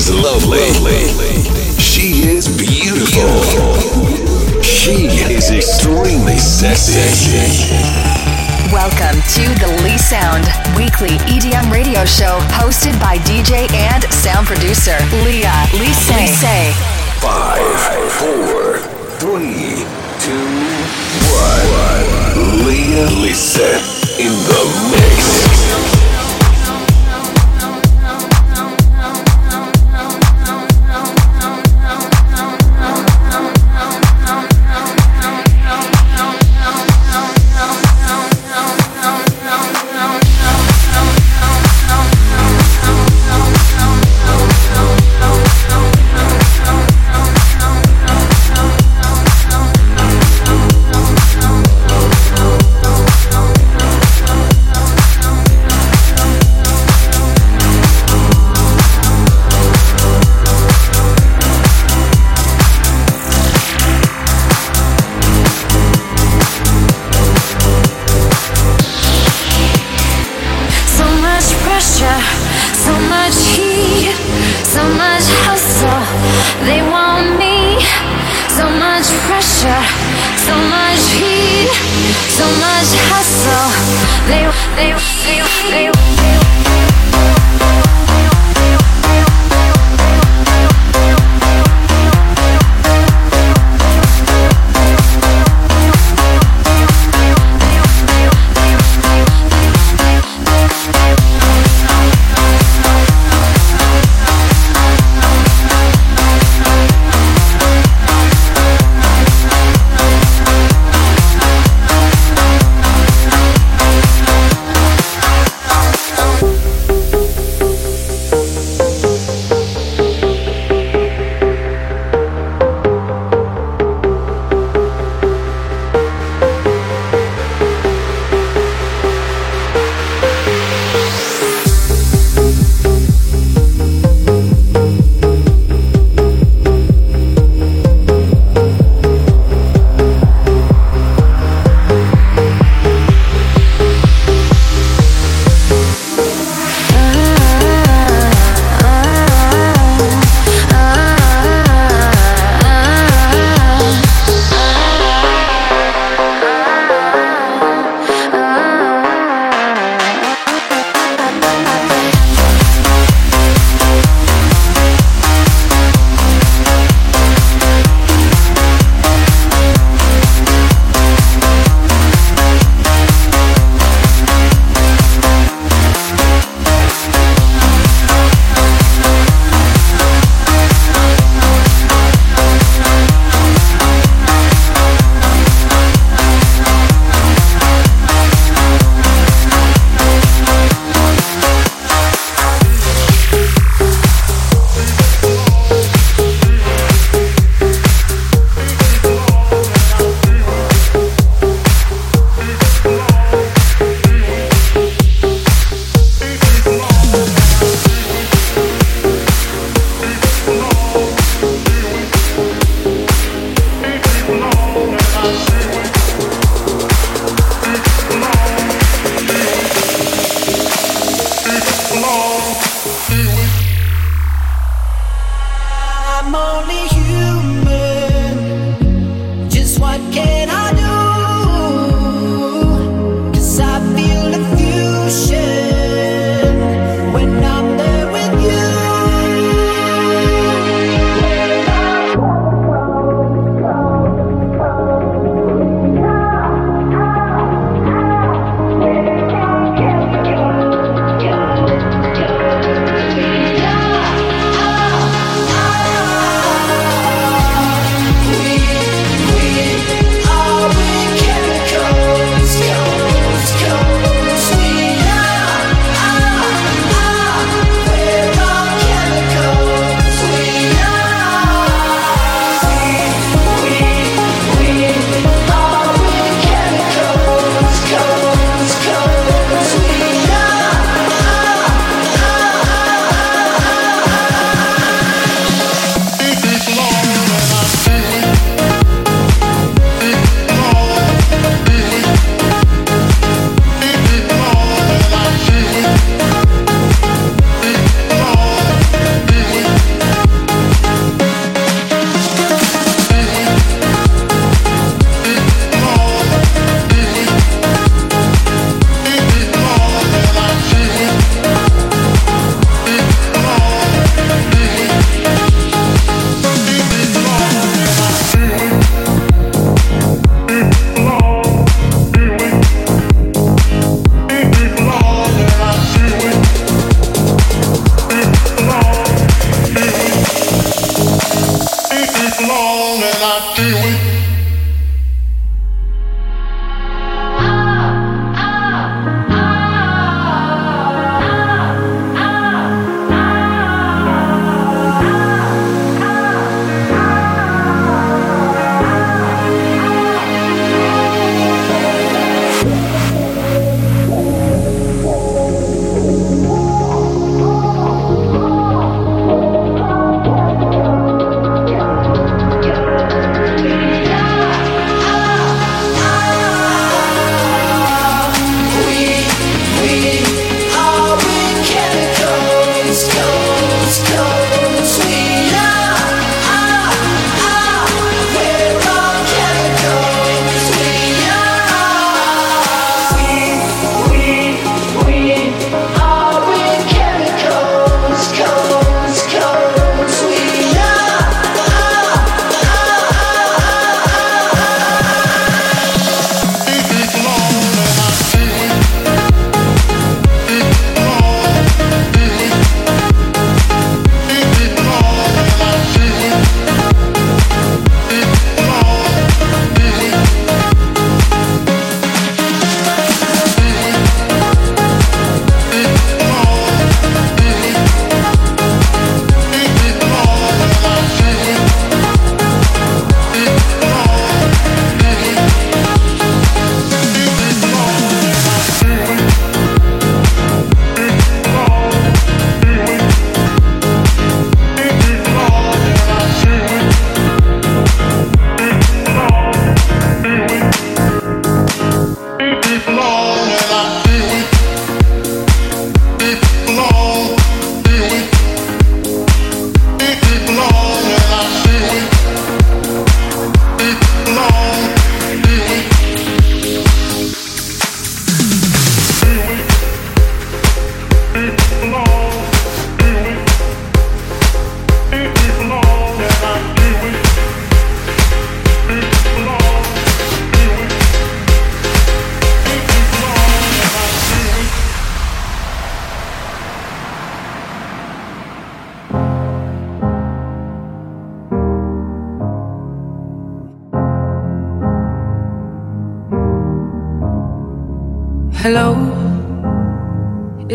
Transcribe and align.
is 0.00 0.08
lovely. 0.14 0.64
She 1.78 2.24
is 2.32 2.48
beautiful. 2.56 3.36
She 4.62 5.08
is 5.28 5.50
extremely 5.50 6.38
sexy. 6.38 7.04
Welcome 8.72 9.20
to 9.36 9.44
the 9.60 9.68
Lee 9.84 9.98
Sound 9.98 10.46
weekly 10.74 11.18
EDM 11.28 11.70
radio 11.70 12.06
show 12.06 12.40
hosted 12.56 12.98
by 12.98 13.18
DJ 13.28 13.70
and 13.72 14.02
sound 14.04 14.46
producer 14.46 14.96
Leah 15.24 15.68
Lise. 15.76 16.08
Lise. 16.08 16.72
Five, 17.20 17.60
four, 18.16 18.78
three, 19.20 19.84
two, 20.24 20.48
one. 21.28 22.64
Leah 22.64 23.10
Lise 23.20 23.68
in 24.18 24.32
the 24.48 24.62
mix. 24.92 25.99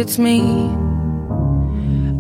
It's 0.06 0.20
me. 0.20 0.40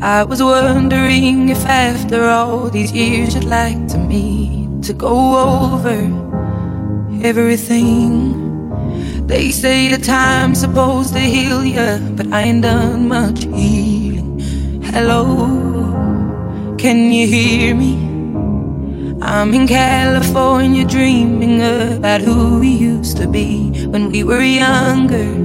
I 0.01 0.23
was 0.23 0.41
wondering 0.41 1.49
if 1.49 1.63
after 1.67 2.25
all 2.25 2.67
these 2.67 2.91
years 2.91 3.35
you'd 3.35 3.43
like 3.43 3.87
to 3.89 3.99
meet 3.99 4.81
to 4.85 4.93
go 4.93 5.15
over 5.53 5.97
everything. 7.21 8.09
They 9.27 9.51
say 9.51 9.89
the 9.93 10.03
time's 10.03 10.61
supposed 10.61 11.13
to 11.13 11.19
heal 11.19 11.63
ya, 11.63 11.99
but 12.17 12.33
I 12.33 12.41
ain't 12.49 12.63
done 12.63 13.07
much 13.07 13.43
healing. 13.43 14.39
Hello, 14.81 15.21
can 16.79 17.11
you 17.11 17.27
hear 17.27 17.75
me? 17.75 17.93
I'm 19.21 19.53
in 19.53 19.67
California 19.67 20.85
dreaming 20.85 21.61
about 21.61 22.21
who 22.21 22.59
we 22.59 22.69
used 22.69 23.17
to 23.17 23.27
be 23.27 23.85
when 23.85 24.09
we 24.09 24.23
were 24.23 24.41
younger 24.41 25.44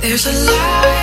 There's 0.00 0.26
a 0.26 0.32
light, 0.46 0.97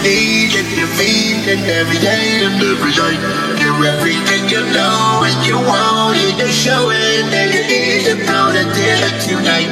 need 0.00 0.56
if 0.56 0.72
you 0.72 0.88
feel 0.96 1.44
it 1.44 1.60
every 1.68 2.00
day 2.00 2.40
and 2.40 2.56
every 2.56 2.94
night. 2.96 3.20
You're 3.60 3.84
everything 3.84 4.48
you 4.48 4.64
know 4.72 5.20
and 5.28 5.36
you 5.44 5.60
want 5.60 6.16
it 6.16 6.40
to 6.40 6.48
show 6.48 6.88
it 6.88 7.28
and 7.28 7.52
you 7.52 7.60
need 7.68 8.08
to 8.08 8.16
the 8.16 8.64
deal 8.72 9.02
tonight. 9.20 9.68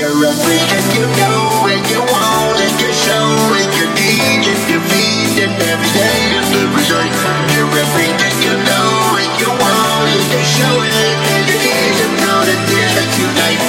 You're 0.00 0.24
everything 0.24 0.86
you 0.96 1.04
know 1.20 1.68
and 1.68 1.84
you 1.84 2.00
want 2.00 2.56
it 2.64 2.72
to 2.80 2.88
show 2.96 3.28
it 3.60 3.68
you 3.76 3.86
need 3.92 4.40
if 4.48 4.62
you 4.64 4.80
feel 4.88 5.36
it 5.36 5.52
every 5.68 5.92
day 5.92 6.20
and 6.40 6.48
every 6.64 6.86
night. 6.88 7.12
You're 7.52 7.68
everything 7.76 8.36
you 8.40 8.56
know 8.56 9.20
and 9.20 9.32
you 9.36 9.52
want 9.52 10.08
it 10.16 10.24
to 10.32 10.40
show 10.48 10.74
it 10.80 11.16
and 11.28 11.44
you 11.44 11.58
need 11.60 11.92
to 12.00 12.06
the 12.48 12.56
deal 12.72 12.96
tonight. 13.20 13.60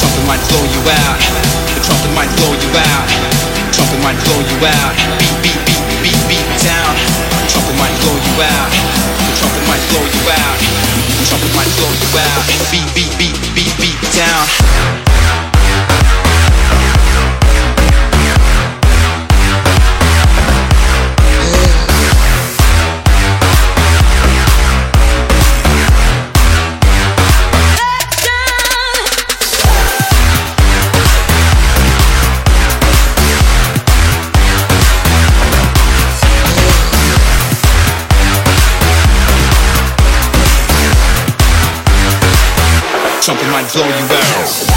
Trumpet 0.00 0.24
might 0.24 0.42
blow 0.48 0.64
you 0.64 0.80
out. 0.88 1.59
Might 2.20 2.36
blow 2.36 2.52
you 2.52 2.76
out. 2.76 3.08
Trumpet 3.72 3.98
might 4.04 4.20
blow 4.28 4.40
you 4.44 4.66
out. 4.66 4.92
Beat, 5.16 5.40
beat, 5.40 5.56
beat, 5.64 5.84
beat, 6.04 6.20
beat 6.28 6.48
down. 6.60 6.92
Trumpet 7.48 7.72
might 7.80 7.96
blow 8.04 8.12
you 8.12 8.42
out. 8.44 8.68
Trumpet 9.40 9.64
might 9.64 9.80
blow 9.88 10.04
you 10.04 10.28
out. 10.28 10.58
Trumpet 11.24 11.52
might 11.56 11.72
blow 11.80 11.88
you 11.88 12.18
out. 12.20 12.44
Beat, 12.70 12.92
beat, 12.92 13.16
beat, 13.16 13.40
beat, 13.56 13.72
beat 13.80 14.00
down. 14.12 15.09
Blow 43.72 43.84
you 43.86 43.92
out. 43.92 44.69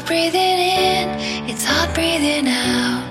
Hard 0.00 0.06
breathing 0.06 0.58
in, 0.58 1.50
it's 1.50 1.64
hard 1.64 1.92
breathing 1.94 2.48
out. 2.48 3.09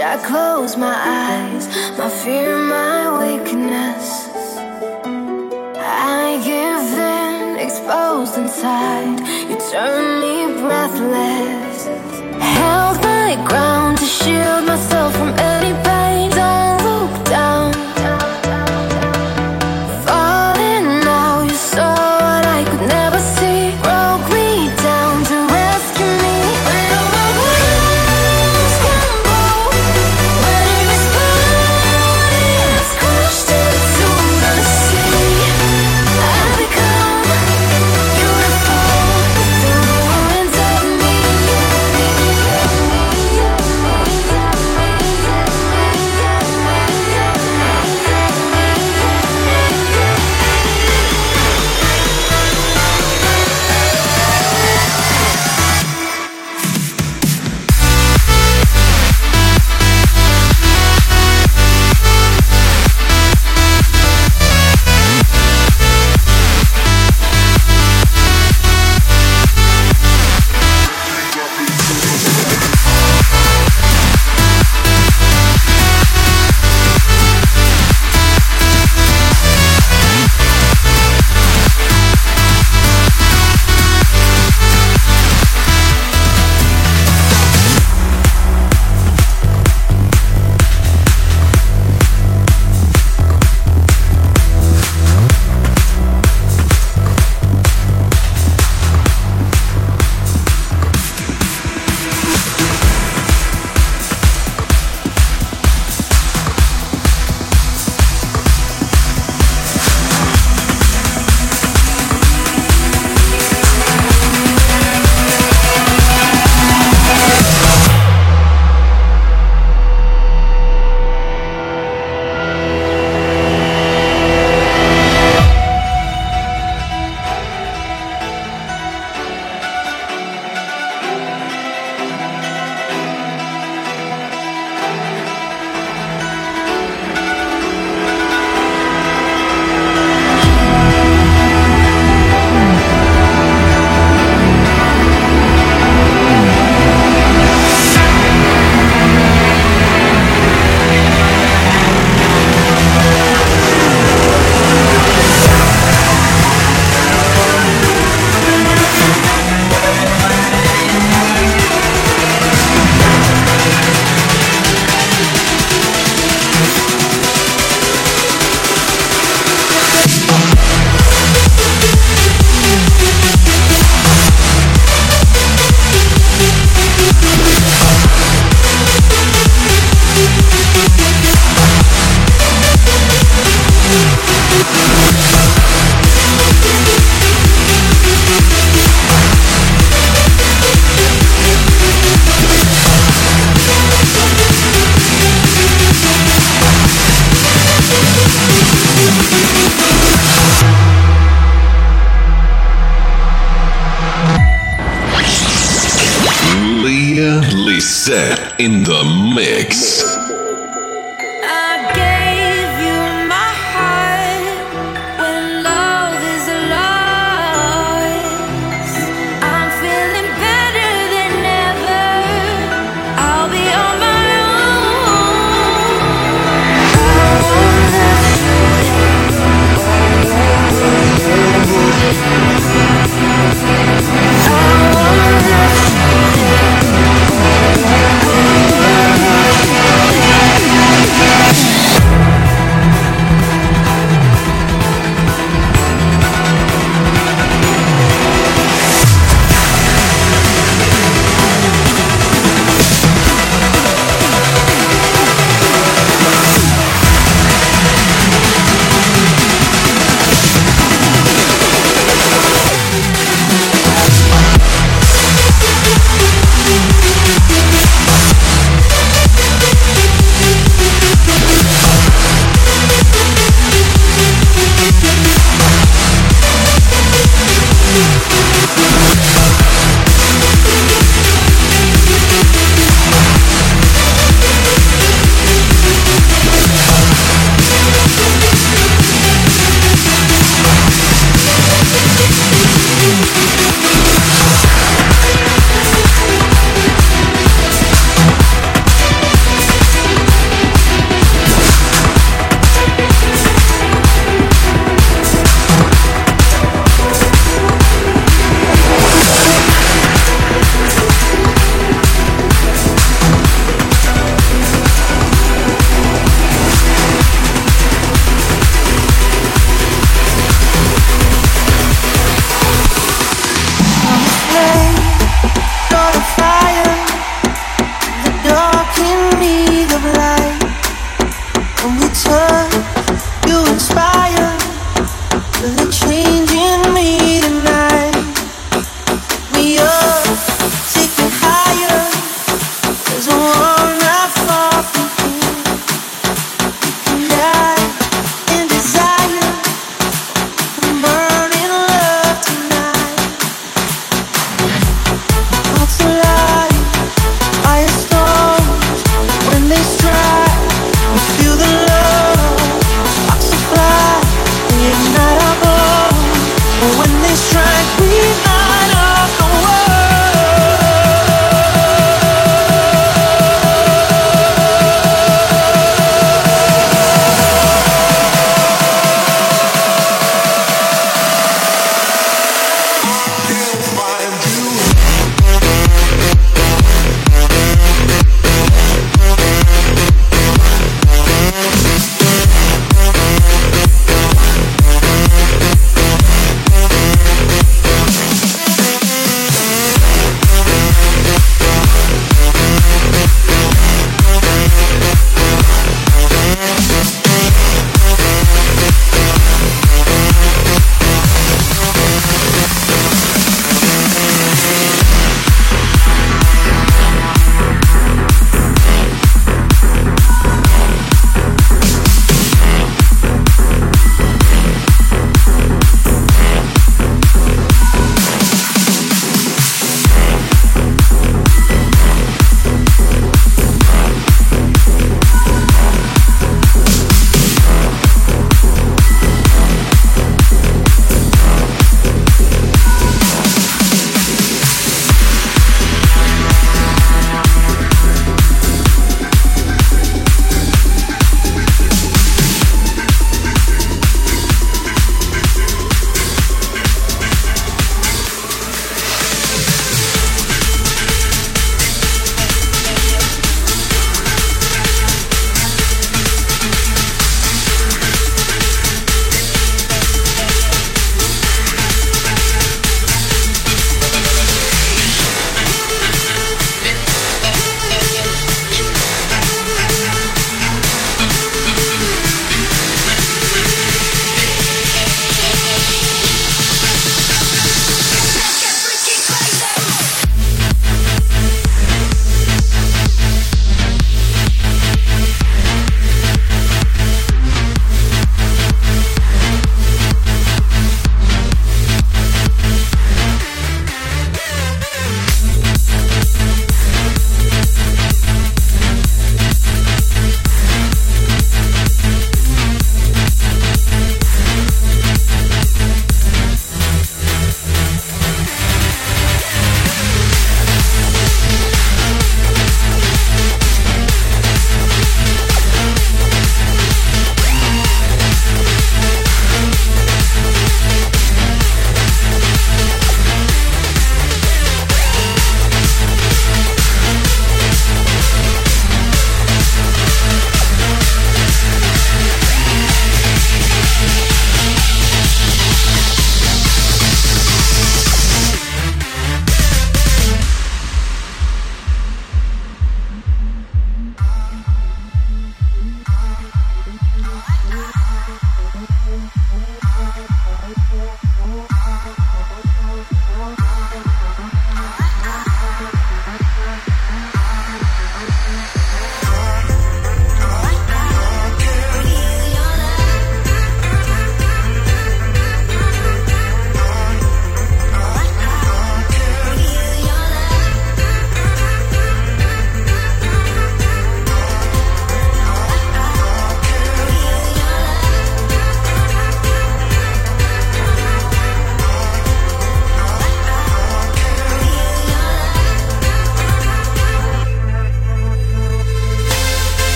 I 0.00 0.16
close 0.24 0.76
my 0.76 0.94
eyes, 0.94 1.66
my 1.98 2.08
fear, 2.08 2.56
my 2.56 3.18
weakness. 3.18 4.28
I 5.76 6.40
give 6.44 6.98
in, 6.98 7.58
exposed 7.58 8.38
inside. 8.38 9.18
You 9.50 9.56
turn 9.72 10.20
me 10.20 10.60
breathless. 10.62 11.86
Held 12.40 13.02
my 13.02 13.44
ground. 13.48 13.87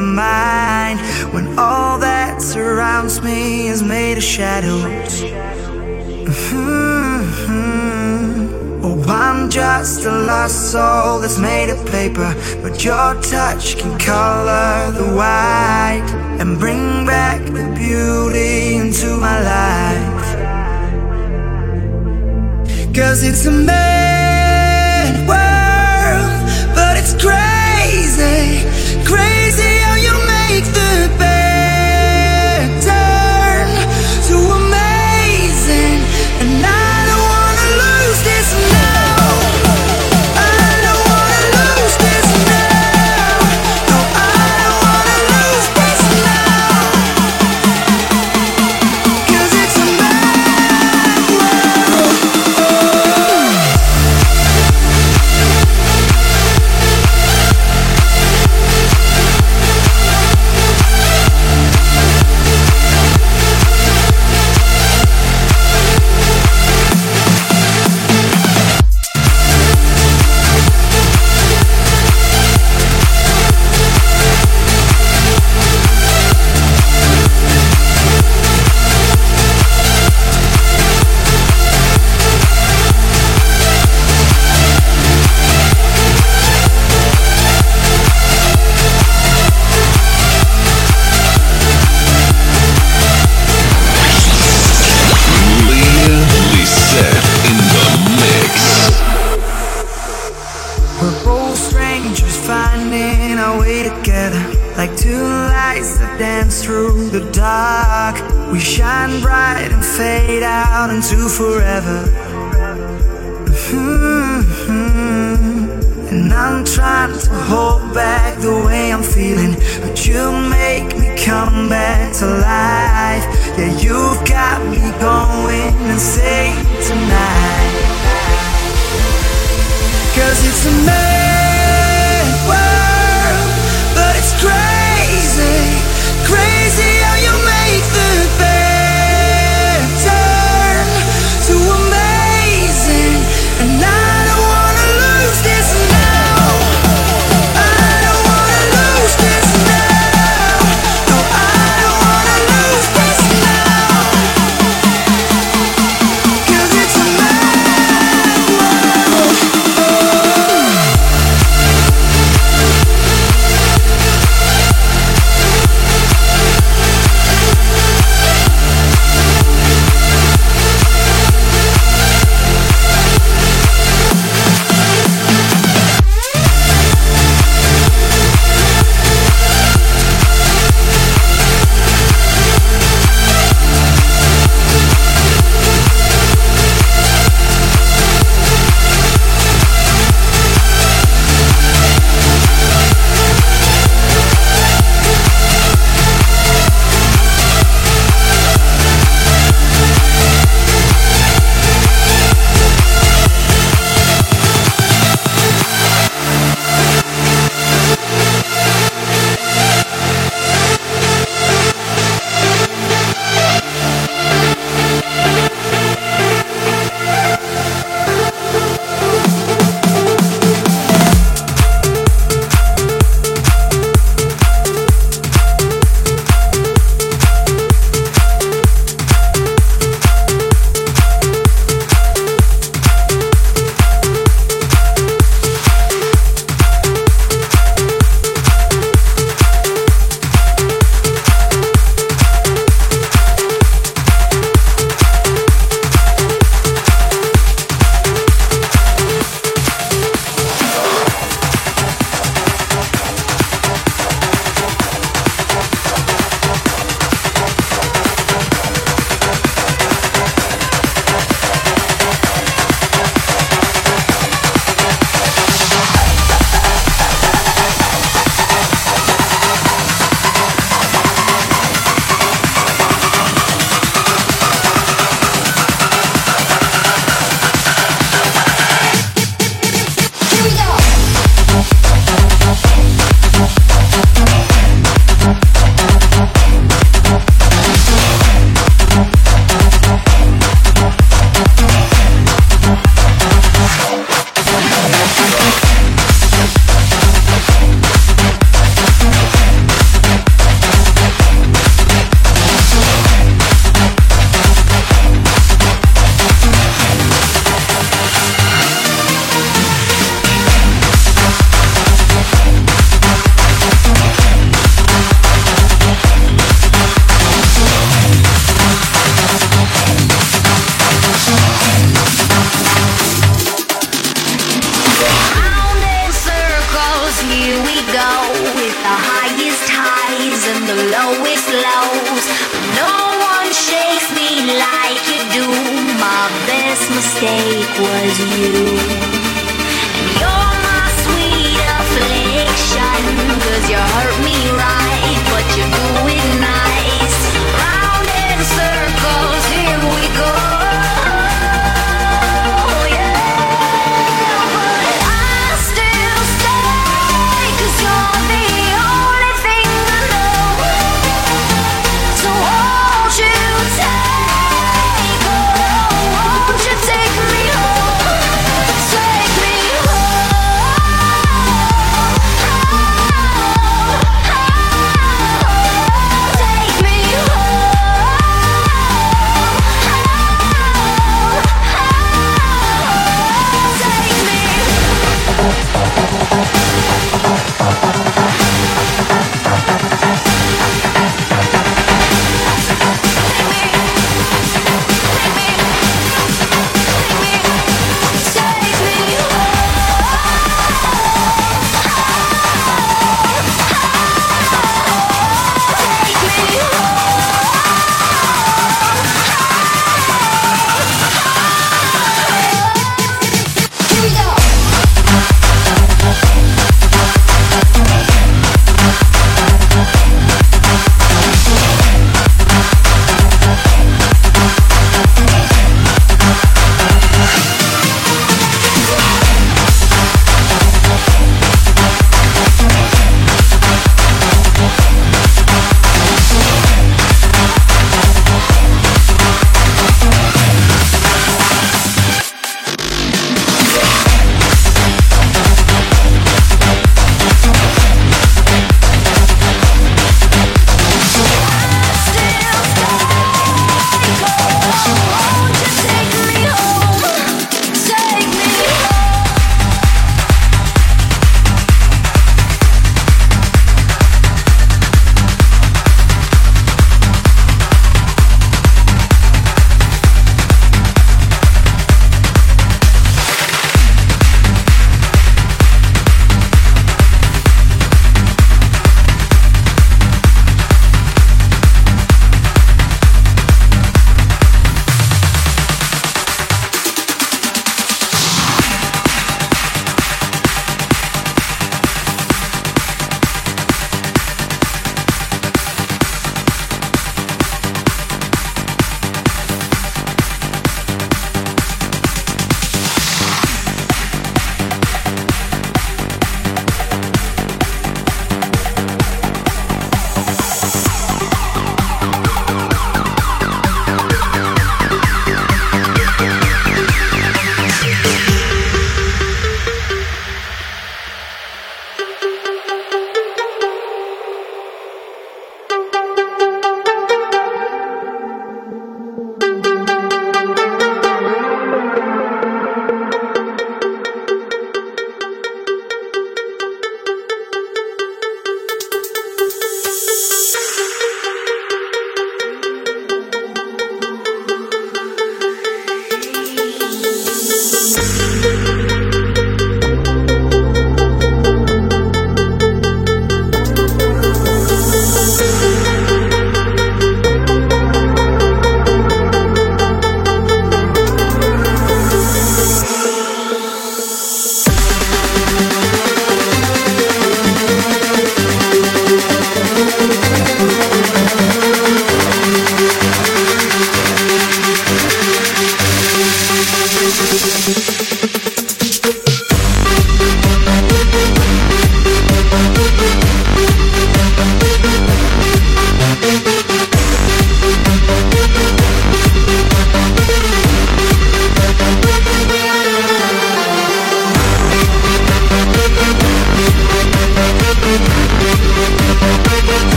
my 0.00 0.04
mind 0.04 1.00
when 1.32 1.58
all 1.58 1.98
that 1.98 2.42
surrounds 2.42 3.22
me 3.22 3.68
is 3.68 3.82
made 3.82 4.18
of 4.18 4.22
shadows. 4.22 5.22
Mm-hmm. 7.22 7.64
Oh, 8.84 9.02
I'm 9.08 9.48
just 9.48 10.04
a 10.04 10.12
lost 10.12 10.70
soul 10.72 11.20
that's 11.20 11.38
made 11.38 11.70
of 11.70 11.82
paper, 11.86 12.34
but 12.62 12.84
your 12.84 13.14
touch 13.22 13.78
can 13.78 13.98
color 13.98 14.90
the 14.92 15.06
white 15.16 16.06
and 16.40 16.58
bring 16.58 17.06
back 17.06 17.40
the 17.46 17.64
beauty 17.74 18.76
into 18.76 19.16
my 19.16 19.40
life. 19.54 20.26
Cause 22.94 23.22
it's 23.22 23.46
a 23.46 23.50
mad 23.50 25.26
world, 25.26 26.44
but 26.74 26.98
it's 26.98 27.14
crazy, 27.14 28.62
crazy. 29.06 29.35